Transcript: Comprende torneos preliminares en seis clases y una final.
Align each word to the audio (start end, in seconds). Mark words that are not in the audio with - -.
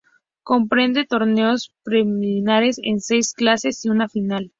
Comprende 0.41 1.05
torneos 1.05 1.75
preliminares 1.83 2.79
en 2.81 3.01
seis 3.01 3.35
clases 3.35 3.85
y 3.85 3.89
una 3.89 4.09
final. 4.09 4.49